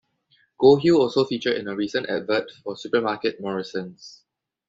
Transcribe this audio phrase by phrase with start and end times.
[0.57, 4.23] Gold Hill also featured in a recent advert for supermarket Morrisons.